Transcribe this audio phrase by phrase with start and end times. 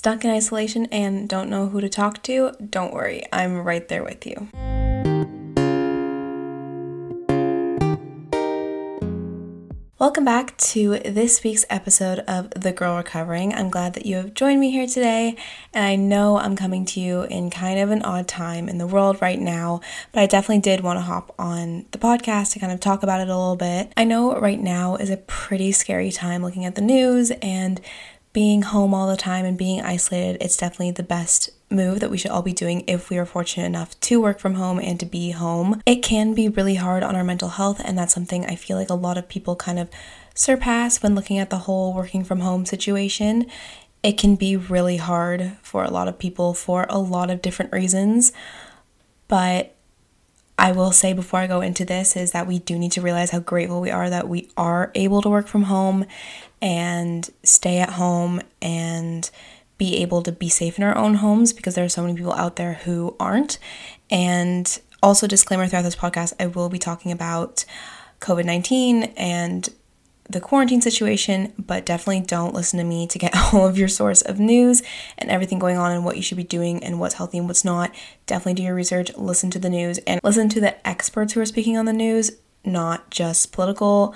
[0.00, 4.02] stuck in isolation and don't know who to talk to, don't worry, I'm right there
[4.02, 4.48] with you.
[9.98, 13.52] Welcome back to this week's episode of The Girl Recovering.
[13.52, 15.36] I'm glad that you have joined me here today,
[15.74, 18.86] and I know I'm coming to you in kind of an odd time in the
[18.86, 19.82] world right now,
[20.12, 23.20] but I definitely did want to hop on the podcast to kind of talk about
[23.20, 23.92] it a little bit.
[23.98, 27.78] I know right now is a pretty scary time looking at the news and
[28.32, 30.40] being home all the time and being isolated.
[30.40, 33.66] It's definitely the best move that we should all be doing if we are fortunate
[33.66, 35.80] enough to work from home and to be home.
[35.86, 38.90] It can be really hard on our mental health, and that's something I feel like
[38.90, 39.88] a lot of people kind of
[40.34, 43.46] surpass when looking at the whole working from home situation.
[44.02, 47.72] It can be really hard for a lot of people for a lot of different
[47.72, 48.32] reasons,
[49.28, 49.74] but
[50.60, 53.30] I will say before I go into this is that we do need to realize
[53.30, 56.04] how grateful we are that we are able to work from home
[56.62, 59.30] and stay at home and
[59.78, 62.34] be able to be safe in our own homes because there are so many people
[62.34, 63.58] out there who aren't.
[64.10, 67.64] And also, disclaimer throughout this podcast, I will be talking about
[68.20, 69.68] COVID 19 and
[70.28, 74.22] the quarantine situation, but definitely don't listen to me to get all of your source
[74.22, 74.82] of news
[75.18, 77.64] and everything going on and what you should be doing and what's healthy and what's
[77.64, 77.94] not.
[78.26, 81.46] Definitely do your research, listen to the news, and listen to the experts who are
[81.46, 82.32] speaking on the news,
[82.64, 84.14] not just political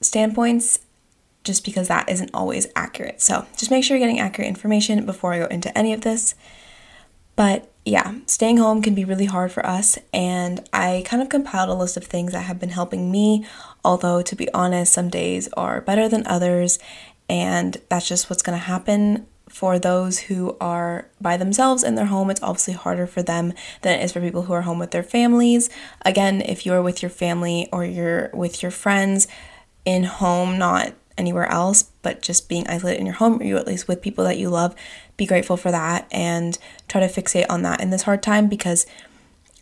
[0.00, 0.80] standpoints
[1.44, 3.20] just because that isn't always accurate.
[3.20, 6.34] So just make sure you're getting accurate information before I go into any of this.
[7.34, 11.68] But yeah, staying home can be really hard for us, and I kind of compiled
[11.68, 13.44] a list of things that have been helping me,
[13.84, 16.78] although to be honest, some days are better than others,
[17.28, 19.26] and that's just what's to happen.
[19.48, 23.98] For those who are by themselves in their home, it's obviously harder for them than
[23.98, 25.68] it is for people who are home with their families.
[26.06, 29.26] Again, if you're with your family or you're with your friends
[29.84, 33.66] in home, not anywhere else, but just being isolated in your home, or you at
[33.66, 34.74] least with people that you love,
[35.16, 38.86] be grateful for that and try to fixate on that in this hard time because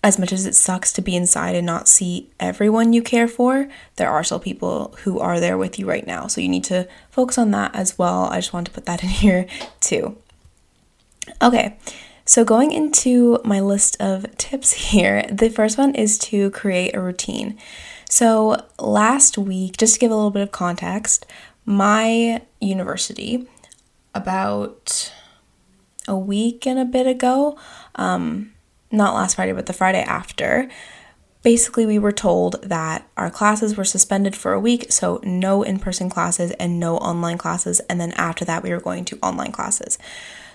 [0.03, 3.69] as much as it sucks to be inside and not see everyone you care for,
[3.97, 6.27] there are still people who are there with you right now.
[6.27, 8.25] So you need to focus on that as well.
[8.25, 9.47] I just want to put that in here
[9.81, 10.17] too.
[11.43, 11.77] Okay,
[12.25, 17.00] so going into my list of tips here, the first one is to create a
[17.00, 17.59] routine.
[18.10, 21.26] So, last week, just to give a little bit of context,
[21.65, 23.47] my university,
[24.16, 25.12] about
[26.09, 27.56] a week and a bit ago,
[27.94, 28.53] um,
[28.91, 30.69] not last Friday, but the Friday after,
[31.44, 35.78] basically we were told that our classes were suspended for a week, so no in
[35.78, 39.53] person classes and no online classes, and then after that, we were going to online
[39.53, 39.99] classes.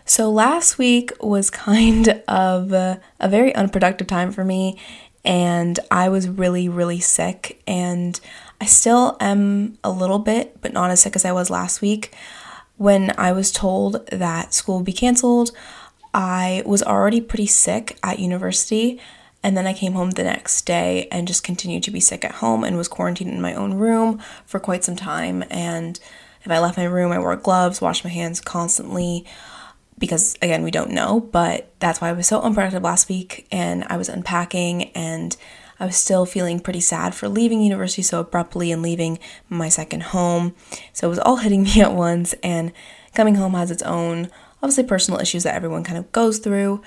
[0.04, 4.78] So last week was kind of a, a very unproductive time for me,
[5.26, 7.62] and I was really, really sick.
[7.66, 8.20] And
[8.62, 12.14] I still am a little bit, but not as sick as I was last week.
[12.78, 15.52] When I was told that school would be canceled,
[16.14, 19.02] I was already pretty sick at university.
[19.42, 22.36] And then I came home the next day and just continued to be sick at
[22.36, 25.44] home and was quarantined in my own room for quite some time.
[25.50, 26.00] And
[26.44, 29.26] if I left my room, I wore gloves, washed my hands constantly
[29.98, 33.86] because again, we don't know, but that's why I was so unproductive last week and
[33.90, 35.36] I was unpacking and
[35.80, 39.20] I was still feeling pretty sad for leaving university so abruptly and leaving
[39.50, 40.56] my second home.
[40.94, 42.72] So it was all hitting me at once and
[43.14, 44.30] coming home has its own
[44.62, 46.82] obviously personal issues that everyone kind of goes through.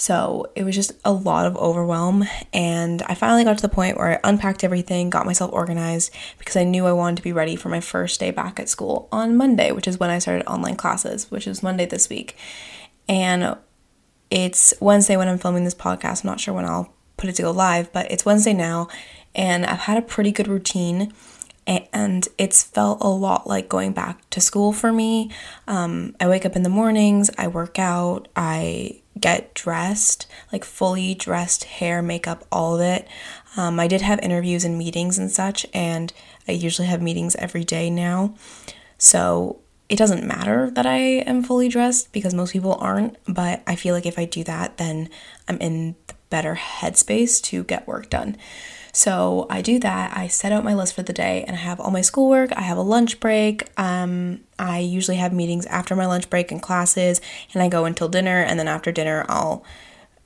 [0.00, 2.24] So it was just a lot of overwhelm.
[2.54, 6.56] And I finally got to the point where I unpacked everything, got myself organized because
[6.56, 9.36] I knew I wanted to be ready for my first day back at school on
[9.36, 12.34] Monday, which is when I started online classes, which is Monday this week.
[13.10, 13.58] And
[14.30, 16.24] it's Wednesday when I'm filming this podcast.
[16.24, 18.88] I'm not sure when I'll put it to go live, but it's Wednesday now.
[19.34, 21.12] And I've had a pretty good routine
[21.66, 25.30] and it's felt a lot like going back to school for me.
[25.68, 31.14] Um, I wake up in the mornings, I work out, I get dressed, like fully
[31.14, 33.06] dressed, hair, makeup, all of it.
[33.56, 36.12] Um, I did have interviews and meetings and such, and
[36.48, 38.34] I usually have meetings every day now.
[38.98, 43.74] So it doesn't matter that I am fully dressed because most people aren't, but I
[43.74, 45.10] feel like if I do that, then
[45.48, 48.36] I'm in the better headspace to get work done.
[48.92, 50.16] So I do that.
[50.16, 52.52] I set out my list for the day and I have all my schoolwork.
[52.52, 53.68] I have a lunch break.
[53.78, 57.20] Um, I usually have meetings after my lunch break and classes,
[57.54, 58.42] and I go until dinner.
[58.42, 59.64] And then after dinner, I'll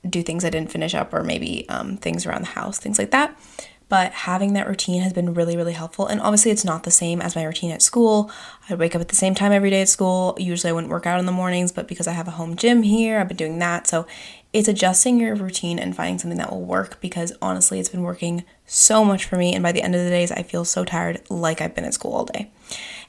[0.07, 3.11] do things I didn't finish up or maybe um, things around the house, things like
[3.11, 3.39] that.
[3.87, 6.07] But having that routine has been really, really helpful.
[6.07, 8.29] And obviously, it's not the same as my routine at school.
[8.69, 10.35] I wake up at the same time every day at school.
[10.37, 12.83] Usually, I wouldn't work out in the mornings, but because I have a home gym
[12.83, 13.87] here, I've been doing that.
[13.87, 14.05] So
[14.51, 18.43] it's adjusting your routine and finding something that will work because honestly, it's been working
[18.65, 19.53] so much for me.
[19.53, 21.93] And by the end of the days, I feel so tired, like I've been at
[21.93, 22.51] school all day.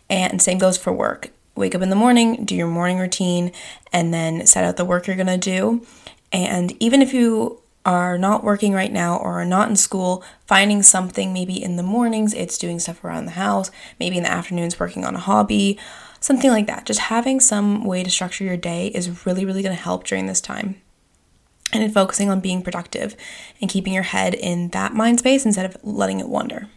[0.09, 1.31] And same goes for work.
[1.57, 3.51] wake up in the morning, do your morning routine,
[3.93, 5.85] and then set out the work you're gonna do.
[6.31, 10.83] And even if you are not working right now or are not in school, finding
[10.83, 14.79] something maybe in the mornings, it's doing stuff around the house, maybe in the afternoons,
[14.79, 15.79] working on a hobby,
[16.21, 16.85] something like that.
[16.85, 20.41] Just having some way to structure your day is really, really gonna help during this
[20.41, 20.81] time.
[21.73, 23.17] And in focusing on being productive
[23.61, 26.69] and keeping your head in that mind space instead of letting it wander.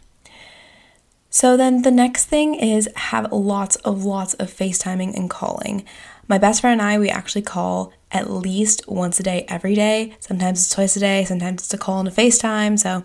[1.30, 5.84] So then the next thing is have lots of lots of FaceTiming and calling.
[6.26, 10.16] My best friend and I, we actually call at least once a day every day.
[10.18, 12.78] Sometimes it's twice a day, sometimes it's a call and a FaceTime.
[12.78, 13.04] So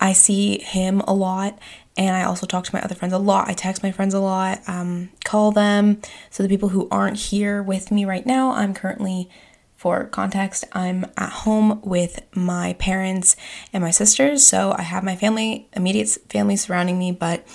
[0.00, 1.58] I see him a lot
[1.96, 3.48] and I also talk to my other friends a lot.
[3.48, 6.00] I text my friends a lot, um, call them.
[6.30, 9.28] So the people who aren't here with me right now, I'm currently
[9.80, 13.34] for context, I'm at home with my parents
[13.72, 17.46] and my sisters, so I have my family, immediate family surrounding me, but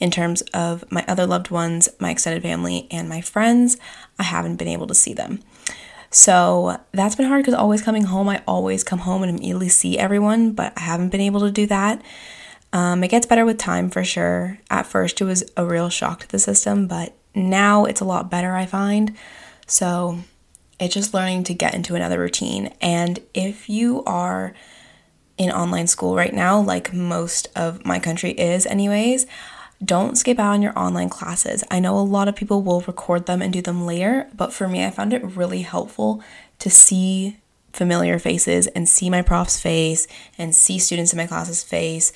[0.00, 3.76] in terms of my other loved ones, my extended family, and my friends,
[4.18, 5.40] I haven't been able to see them.
[6.08, 9.98] So that's been hard because always coming home, I always come home and immediately see
[9.98, 12.00] everyone, but I haven't been able to do that.
[12.72, 14.58] Um, it gets better with time for sure.
[14.70, 18.30] At first, it was a real shock to the system, but now it's a lot
[18.30, 19.14] better, I find.
[19.66, 20.20] So
[20.78, 22.74] it's just learning to get into another routine.
[22.80, 24.54] And if you are
[25.36, 29.26] in online school right now, like most of my country is, anyways,
[29.84, 31.64] don't skip out on your online classes.
[31.70, 34.68] I know a lot of people will record them and do them later, but for
[34.68, 36.22] me, I found it really helpful
[36.60, 37.38] to see
[37.72, 40.06] familiar faces and see my prof's face
[40.38, 42.12] and see students in my class's face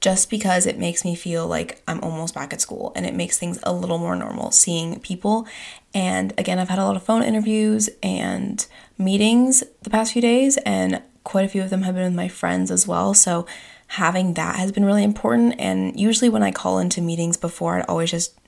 [0.00, 3.38] just because it makes me feel like I'm almost back at school and it makes
[3.38, 5.46] things a little more normal seeing people.
[5.94, 8.64] And again, I've had a lot of phone interviews and
[8.98, 12.28] meetings the past few days, and quite a few of them have been with my
[12.28, 13.14] friends as well.
[13.14, 13.46] So
[13.88, 15.54] having that has been really important.
[15.58, 18.38] And usually, when I call into meetings before, I'd always just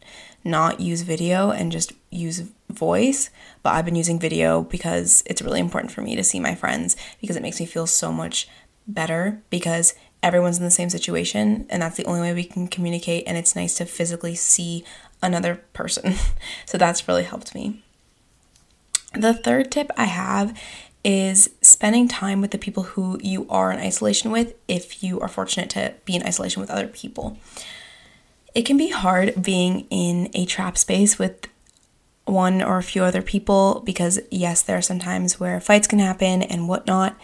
[0.44, 3.30] not use video and just use voice.
[3.62, 6.96] But I've been using video because it's really important for me to see my friends
[7.20, 8.48] because it makes me feel so much
[8.86, 13.24] better because everyone's in the same situation and that's the only way we can communicate
[13.26, 14.84] and it's nice to physically see
[15.22, 16.14] another person.
[16.66, 17.82] so that's really helped me.
[19.14, 20.58] The third tip I have
[21.04, 25.28] is spending time with the people who you are in isolation with if you are
[25.28, 27.38] fortunate to be in isolation with other people.
[28.54, 31.46] It can be hard being in a trap space with
[32.24, 35.98] one or a few other people because, yes, there are some times where fights can
[35.98, 37.16] happen and whatnot,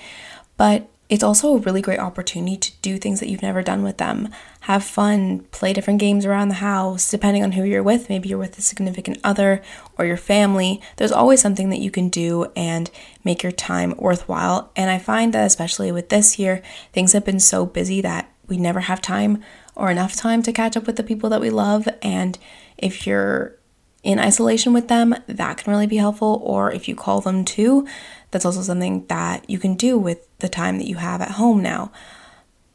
[0.56, 3.98] but it's also a really great opportunity to do things that you've never done with
[3.98, 4.30] them.
[4.60, 8.08] Have fun, play different games around the house, depending on who you're with.
[8.08, 9.62] Maybe you're with a significant other
[9.98, 10.80] or your family.
[10.96, 12.90] There's always something that you can do and
[13.22, 14.70] make your time worthwhile.
[14.76, 16.62] And I find that, especially with this year,
[16.92, 19.42] things have been so busy that we never have time
[19.74, 21.86] or enough time to catch up with the people that we love.
[22.00, 22.38] And
[22.78, 23.56] if you're
[24.02, 26.40] in isolation with them, that can really be helpful.
[26.44, 27.86] Or if you call them too,
[28.34, 31.62] that's also something that you can do with the time that you have at home
[31.62, 31.90] now.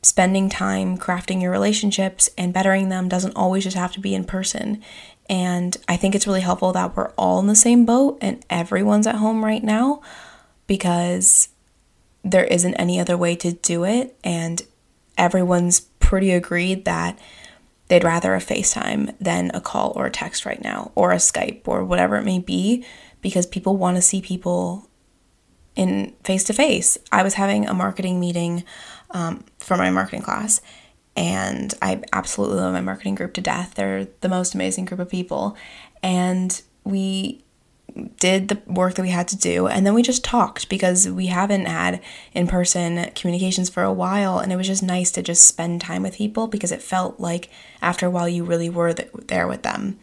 [0.01, 4.23] Spending time crafting your relationships and bettering them doesn't always just have to be in
[4.23, 4.81] person.
[5.29, 9.05] And I think it's really helpful that we're all in the same boat and everyone's
[9.05, 10.01] at home right now
[10.65, 11.49] because
[12.23, 14.17] there isn't any other way to do it.
[14.23, 14.61] And
[15.17, 17.19] everyone's pretty agreed that
[17.89, 21.67] they'd rather a FaceTime than a call or a text right now, or a Skype
[21.67, 22.85] or whatever it may be,
[23.21, 24.88] because people want to see people
[25.79, 26.97] in face to face.
[27.09, 28.65] I was having a marketing meeting
[29.11, 30.59] um, for my marketing class,
[31.15, 33.75] and I absolutely love my marketing group to death.
[33.75, 35.55] They're the most amazing group of people,
[36.03, 37.45] and we
[38.19, 41.25] did the work that we had to do and then we just talked because we
[41.25, 41.99] haven't had
[42.33, 46.15] in-person communications for a while and it was just nice to just spend time with
[46.15, 47.49] people because it felt like
[47.81, 49.99] after a while you really were there with them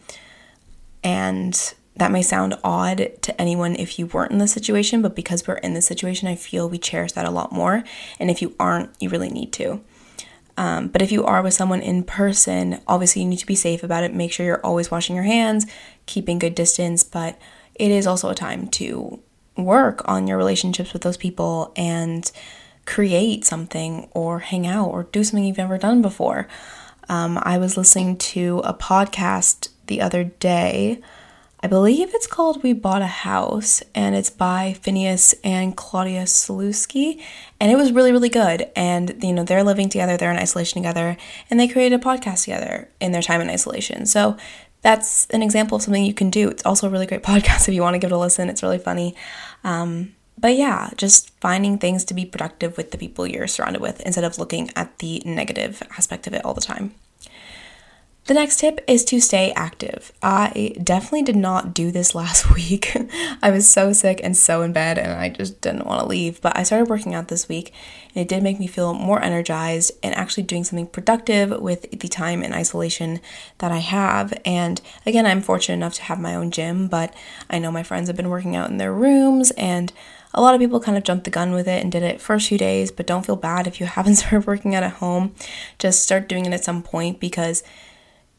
[1.01, 5.47] and that may sound odd to anyone if you weren't in the situation, but because
[5.47, 7.83] we're in the situation, I feel we cherish that a lot more.
[8.19, 9.81] And if you aren't, you really need to.
[10.57, 13.83] Um, but if you are with someone in person, obviously you need to be safe
[13.83, 14.13] about it.
[14.13, 15.65] Make sure you're always washing your hands,
[16.07, 17.03] keeping good distance.
[17.03, 17.39] But
[17.75, 19.19] it is also a time to
[19.55, 22.31] work on your relationships with those people and
[22.85, 26.47] create something or hang out or do something you've never done before.
[27.09, 31.01] Um, I was listening to a podcast the other day
[31.67, 37.21] I believe it's called We Bought a House, and it's by Finneas and Claudia Sulewski.
[37.59, 38.69] And it was really, really good.
[38.73, 41.17] And, you know, they're living together, they're in isolation together,
[41.49, 44.05] and they created a podcast together in their time in isolation.
[44.05, 44.37] So
[44.81, 46.47] that's an example of something you can do.
[46.47, 48.47] It's also a really great podcast if you want to give it a listen.
[48.47, 49.13] It's really funny.
[49.65, 53.99] Um, but yeah, just finding things to be productive with the people you're surrounded with
[54.05, 56.93] instead of looking at the negative aspect of it all the time.
[58.27, 60.11] The next tip is to stay active.
[60.21, 62.95] I definitely did not do this last week.
[63.41, 66.41] I was so sick and so in bed, and I just didn't want to leave.
[66.41, 67.71] But I started working out this week,
[68.13, 72.09] and it did make me feel more energized and actually doing something productive with the
[72.09, 73.21] time in isolation
[73.59, 74.33] that I have.
[74.43, 77.13] And again, I'm fortunate enough to have my own gym, but
[77.49, 79.93] I know my friends have been working out in their rooms, and
[80.33, 82.49] a lot of people kind of jumped the gun with it and did it first
[82.49, 85.33] few days, but don't feel bad if you haven't started working out at home.
[85.79, 87.63] Just start doing it at some point because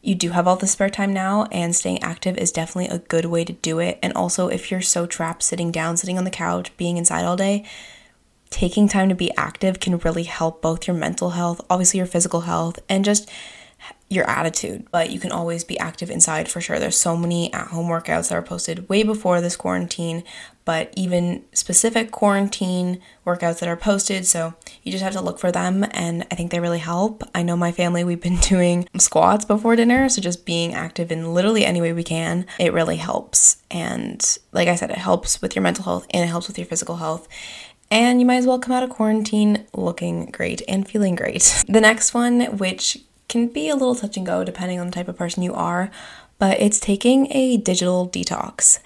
[0.08, 3.26] you do have all the spare time now, and staying active is definitely a good
[3.26, 3.98] way to do it.
[4.02, 7.36] And also, if you're so trapped sitting down, sitting on the couch, being inside all
[7.36, 7.64] day,
[8.50, 12.40] taking time to be active can really help both your mental health, obviously, your physical
[12.40, 13.30] health, and just
[14.10, 16.78] your attitude, but you can always be active inside for sure.
[16.78, 20.24] There's so many at home workouts that are posted way before this quarantine,
[20.64, 24.26] but even specific quarantine workouts that are posted.
[24.26, 27.22] So you just have to look for them, and I think they really help.
[27.34, 31.34] I know my family, we've been doing squats before dinner, so just being active in
[31.34, 33.62] literally any way we can, it really helps.
[33.70, 36.66] And like I said, it helps with your mental health and it helps with your
[36.66, 37.28] physical health.
[37.90, 41.64] And you might as well come out of quarantine looking great and feeling great.
[41.68, 45.08] The next one, which can be a little touch and go depending on the type
[45.08, 45.90] of person you are,
[46.38, 48.78] but it's taking a digital detox.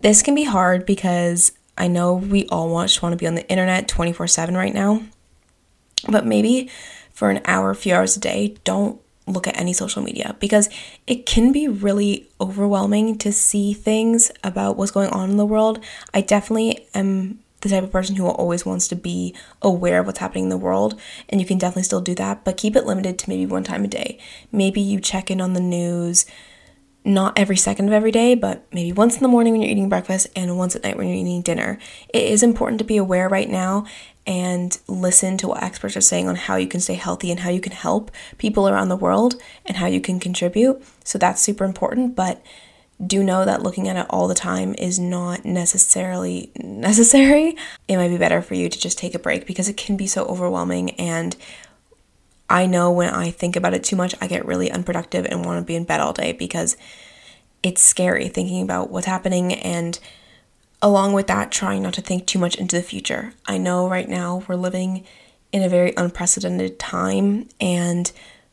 [0.00, 3.48] This can be hard because I know we all want, want to be on the
[3.48, 5.02] internet 24 7 right now,
[6.08, 6.70] but maybe
[7.12, 10.68] for an hour, a few hours a day, don't look at any social media because
[11.06, 15.82] it can be really overwhelming to see things about what's going on in the world.
[16.12, 20.18] I definitely am the type of person who always wants to be aware of what's
[20.18, 20.98] happening in the world,
[21.28, 23.84] and you can definitely still do that, but keep it limited to maybe one time
[23.84, 24.18] a day.
[24.50, 26.26] Maybe you check in on the news
[27.04, 29.88] not every second of every day, but maybe once in the morning when you're eating
[29.88, 31.78] breakfast and once at night when you're eating dinner.
[32.12, 33.86] It is important to be aware right now
[34.26, 37.50] and listen to what experts are saying on how you can stay healthy and how
[37.50, 40.82] you can help people around the world and how you can contribute.
[41.04, 42.42] So that's super important, but
[43.04, 47.56] do know that looking at it all the time is not necessarily necessary.
[47.88, 50.06] It might be better for you to just take a break because it can be
[50.06, 50.90] so overwhelming.
[50.92, 51.36] And
[52.48, 55.60] I know when I think about it too much, I get really unproductive and want
[55.60, 56.76] to be in bed all day because
[57.62, 59.98] it's scary thinking about what's happening and
[60.82, 63.34] along with that, trying not to think too much into the future.
[63.46, 65.04] I know right now we're living
[65.52, 68.10] in a very unprecedented time and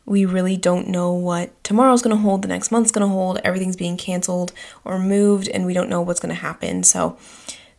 [0.07, 3.39] we really don't know what tomorrow's going to hold, the next month's going to hold.
[3.43, 4.53] Everything's being canceled
[4.85, 6.81] or moved, and we don't know what's going to happen.
[6.83, 7.17] So,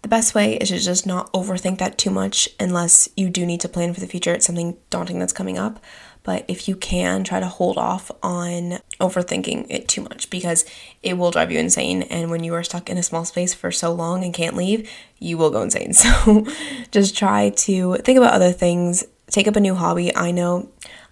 [0.02, 3.60] the best way is to just not overthink that too much unless you do need
[3.62, 4.32] to plan for the future.
[4.32, 5.82] It's something daunting that's coming up.
[6.22, 10.64] But if you can, try to hold off on overthinking it too much because
[11.02, 12.02] it will drive you insane.
[12.02, 14.88] And when you are stuck in a small space for so long and can't leave,
[15.18, 15.92] you will go insane.
[15.94, 16.46] So
[16.92, 20.14] just try to think about other things, take up a new hobby.
[20.14, 20.68] I know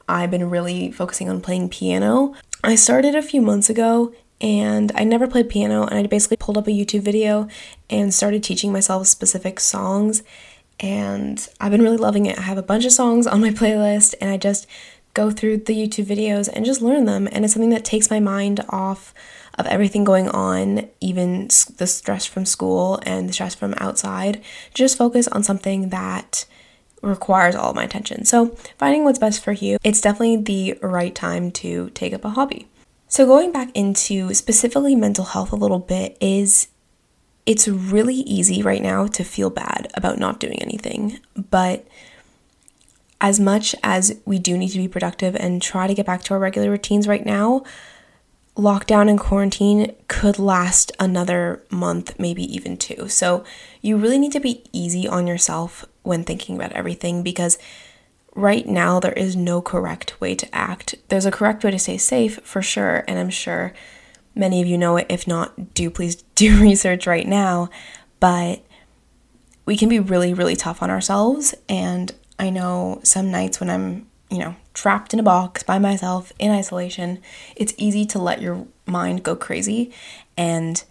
[0.08, 2.34] I've been really focusing on playing piano.
[2.62, 6.58] I started a few months ago and I never played piano and I basically pulled
[6.58, 7.48] up a YouTube video
[7.88, 10.22] and started teaching myself specific songs
[10.78, 12.38] and I've been really loving it.
[12.38, 14.66] I have a bunch of songs on my playlist and I just
[15.14, 18.20] go through the YouTube videos and just learn them and it's something that takes my
[18.20, 19.14] mind off
[19.58, 21.48] of everything going on, even
[21.78, 24.42] the stress from school and the stress from outside.
[24.75, 26.44] Just focus on something that
[27.06, 28.25] requires all my attention.
[28.25, 28.48] So,
[28.78, 32.68] finding what's best for you, it's definitely the right time to take up a hobby.
[33.08, 36.68] So, going back into specifically mental health a little bit is
[37.46, 41.20] it's really easy right now to feel bad about not doing anything,
[41.50, 41.86] but
[43.20, 46.34] as much as we do need to be productive and try to get back to
[46.34, 47.62] our regular routines right now,
[48.56, 53.08] lockdown and quarantine could last another month, maybe even two.
[53.08, 53.44] So,
[53.80, 57.58] you really need to be easy on yourself when thinking about everything because
[58.34, 60.94] right now there is no correct way to act.
[61.08, 63.72] There's a correct way to stay safe for sure, and I'm sure
[64.34, 65.06] many of you know it.
[65.08, 67.70] If not, do please do research right now.
[68.20, 68.64] But
[69.64, 71.54] we can be really, really tough on ourselves.
[71.68, 76.32] And I know some nights when I'm, you know, trapped in a box by myself
[76.38, 77.20] in isolation,
[77.56, 79.92] it's easy to let your mind go crazy
[80.36, 80.82] and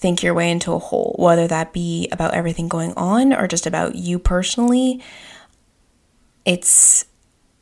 [0.00, 3.66] think your way into a hole, whether that be about everything going on or just
[3.66, 5.02] about you personally.
[6.44, 7.04] It's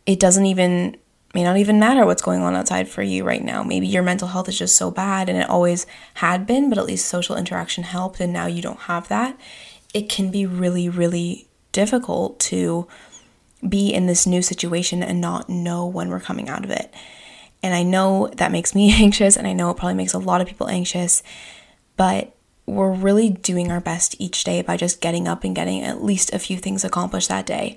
[0.06, 0.96] it doesn't even
[1.34, 3.62] may not even matter what's going on outside for you right now.
[3.62, 6.86] Maybe your mental health is just so bad and it always had been, but at
[6.86, 9.38] least social interaction helped and now you don't have that.
[9.92, 12.86] It can be really really difficult to
[13.68, 16.94] be in this new situation and not know when we're coming out of it.
[17.62, 20.40] And I know that makes me anxious, and I know it probably makes a lot
[20.40, 21.22] of people anxious,
[21.98, 26.02] but we're really doing our best each day by just getting up and getting at
[26.02, 27.76] least a few things accomplished that day.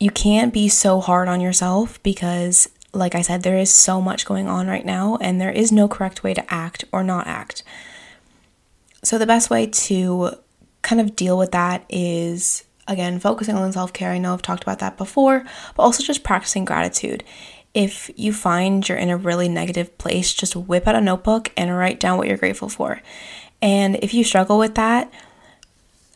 [0.00, 4.26] You can't be so hard on yourself because like I said, there is so much
[4.26, 7.62] going on right now, and there is no correct way to act or not act.
[9.02, 10.32] So, the best way to
[10.82, 14.10] kind of deal with that is again focusing on self care.
[14.10, 17.24] I know I've talked about that before, but also just practicing gratitude.
[17.74, 21.76] If you find you're in a really negative place, just whip out a notebook and
[21.76, 23.00] write down what you're grateful for.
[23.62, 25.10] And if you struggle with that,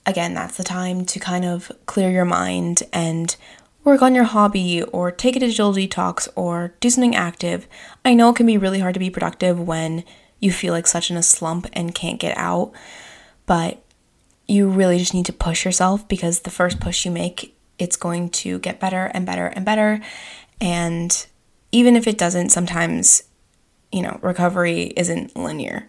[0.04, 3.36] again, that's the time to kind of clear your mind and
[3.84, 7.68] work on your hobby or take a digital detox or do something active.
[8.04, 10.04] I know it can be really hard to be productive when
[10.40, 12.72] you feel like such in a slump and can't get out,
[13.46, 13.82] but
[14.48, 18.28] you really just need to push yourself because the first push you make, it's going
[18.30, 20.00] to get better and better and better.
[20.60, 21.26] And
[21.76, 23.22] even if it doesn't, sometimes,
[23.92, 25.86] you know, recovery isn't linear.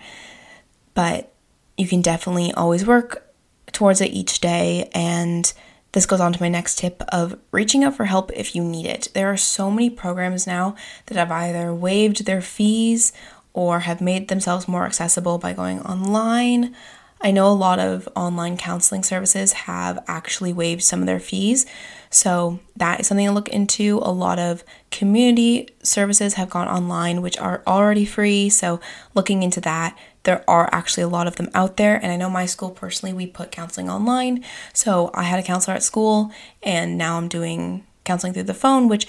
[0.94, 1.34] But
[1.78, 3.34] you can definitely always work
[3.72, 5.54] towards it each day and
[5.94, 8.86] this goes on to my next tip of reaching out for help if you need
[8.86, 9.08] it.
[9.14, 10.76] There are so many programs now
[11.06, 13.14] that have either waived their fees
[13.54, 16.76] or have made themselves more accessible by going online.
[17.20, 21.66] I know a lot of online counseling services have actually waived some of their fees.
[22.10, 24.00] So that is something to look into.
[24.04, 28.50] A lot of community services have gone online, which are already free.
[28.50, 28.80] So
[29.14, 31.96] looking into that, there are actually a lot of them out there.
[31.96, 34.44] And I know my school personally, we put counseling online.
[34.74, 36.32] So I had a counselor at school,
[36.62, 39.08] and now I'm doing counseling through the phone, which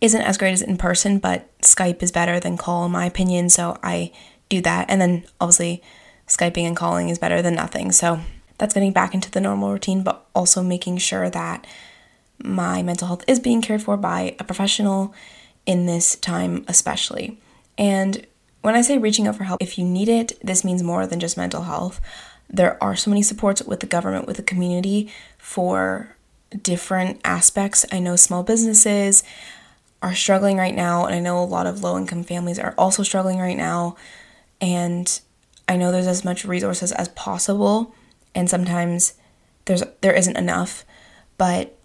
[0.00, 3.50] isn't as great as in person, but Skype is better than call, in my opinion.
[3.50, 4.12] So I
[4.48, 4.86] do that.
[4.88, 5.82] And then obviously,
[6.30, 7.90] Skyping and calling is better than nothing.
[7.90, 8.20] So
[8.56, 11.66] that's getting back into the normal routine, but also making sure that
[12.42, 15.12] my mental health is being cared for by a professional
[15.66, 17.38] in this time, especially.
[17.76, 18.26] And
[18.62, 21.20] when I say reaching out for help, if you need it, this means more than
[21.20, 22.00] just mental health.
[22.48, 26.14] There are so many supports with the government, with the community for
[26.62, 27.84] different aspects.
[27.90, 29.24] I know small businesses
[30.02, 33.02] are struggling right now, and I know a lot of low income families are also
[33.02, 33.96] struggling right now.
[34.60, 35.20] And
[35.70, 37.94] I know there's as much resources as possible,
[38.34, 39.14] and sometimes
[39.66, 40.84] there's there isn't enough,
[41.38, 41.78] but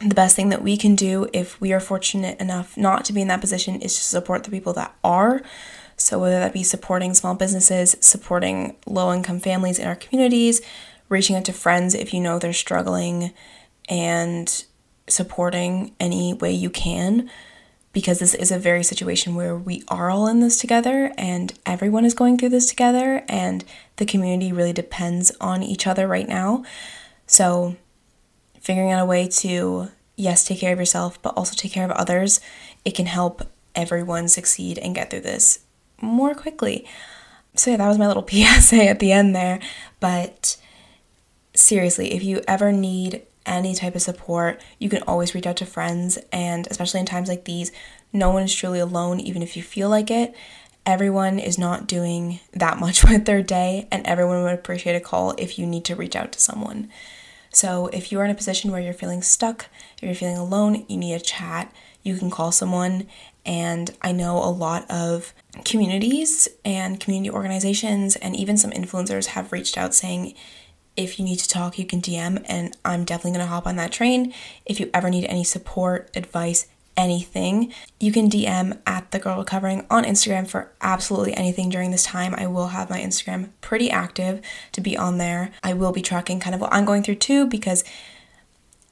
[0.00, 3.22] the best thing that we can do if we are fortunate enough not to be
[3.22, 5.40] in that position is to support the people that are.
[5.96, 10.60] So, whether that be supporting small businesses, supporting low income families in our communities,
[11.08, 13.32] reaching out to friends if you know they're struggling,
[13.88, 14.64] and
[15.06, 17.30] supporting any way you can,
[17.94, 22.04] because this is a very situation where we are all in this together and everyone
[22.04, 23.64] is going through this together, and
[23.96, 26.64] the community really depends on each other right now.
[27.26, 27.76] So,
[28.60, 31.92] figuring out a way to, yes, take care of yourself, but also take care of
[31.92, 32.40] others,
[32.84, 33.42] it can help
[33.74, 35.60] everyone succeed and get through this
[36.00, 36.84] more quickly.
[37.54, 39.60] So, yeah, that was my little PSA at the end there.
[40.00, 40.56] But
[41.54, 45.66] seriously, if you ever need any type of support, you can always reach out to
[45.66, 46.18] friends.
[46.32, 47.72] And especially in times like these,
[48.12, 50.34] no one is truly alone, even if you feel like it.
[50.86, 55.34] Everyone is not doing that much with their day, and everyone would appreciate a call
[55.38, 56.90] if you need to reach out to someone.
[57.50, 60.96] So, if you're in a position where you're feeling stuck, if you're feeling alone, you
[60.96, 63.06] need a chat, you can call someone.
[63.46, 65.32] And I know a lot of
[65.64, 70.34] communities and community organizations and even some influencers have reached out saying,
[70.96, 73.92] if you need to talk, you can DM, and I'm definitely gonna hop on that
[73.92, 74.32] train.
[74.64, 79.84] If you ever need any support, advice, anything, you can DM at the girl recovering
[79.90, 82.34] on Instagram for absolutely anything during this time.
[82.36, 84.40] I will have my Instagram pretty active
[84.72, 85.50] to be on there.
[85.62, 87.84] I will be tracking kind of what I'm going through too because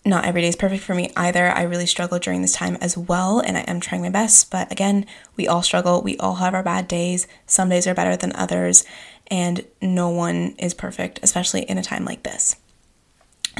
[0.04, 1.48] not every day is perfect for me either.
[1.48, 4.50] I really struggle during this time as well, and I am trying my best.
[4.50, 6.02] But again, we all struggle.
[6.02, 7.28] We all have our bad days.
[7.46, 8.84] Some days are better than others,
[9.28, 12.56] and no one is perfect, especially in a time like this.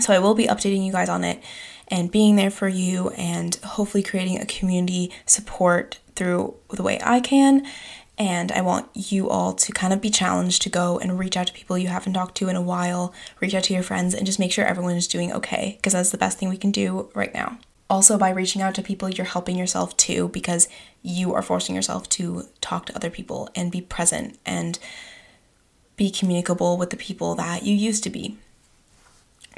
[0.00, 1.42] So I will be updating you guys on it
[1.88, 7.20] and being there for you and hopefully creating a community support through the way I
[7.20, 7.66] can.
[8.22, 11.48] And I want you all to kind of be challenged to go and reach out
[11.48, 14.24] to people you haven't talked to in a while, reach out to your friends, and
[14.24, 17.10] just make sure everyone is doing okay, because that's the best thing we can do
[17.14, 17.58] right now.
[17.90, 20.68] Also, by reaching out to people, you're helping yourself too, because
[21.02, 24.78] you are forcing yourself to talk to other people and be present and
[25.96, 28.38] be communicable with the people that you used to be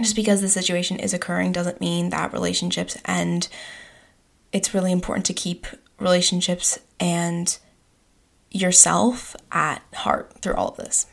[0.00, 3.48] just because the situation is occurring doesn't mean that relationships end.
[4.52, 5.66] It's really important to keep
[6.00, 7.58] relationships and
[8.54, 11.06] yourself at heart through all of this.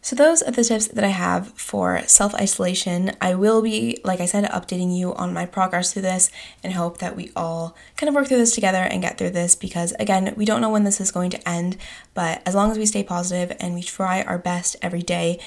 [0.00, 3.10] So, those are the tips that I have for self isolation.
[3.20, 6.30] I will be, like I said, updating you on my progress through this
[6.62, 9.56] and hope that we all kind of work through this together and get through this
[9.56, 11.76] because, again, we don't know when this is going to end,
[12.14, 15.40] but as long as we stay positive and we try our best every day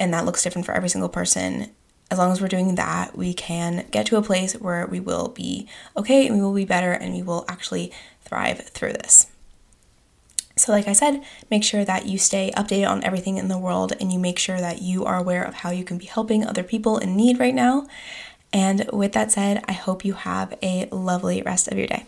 [0.00, 1.70] and that looks different for every single person,
[2.10, 5.28] as long as we're doing that, we can get to a place where we will
[5.28, 9.31] be okay and we will be better and we will actually thrive through this.
[10.56, 13.94] So, like I said, make sure that you stay updated on everything in the world
[14.00, 16.62] and you make sure that you are aware of how you can be helping other
[16.62, 17.86] people in need right now.
[18.52, 22.04] And with that said, I hope you have a lovely rest of your day.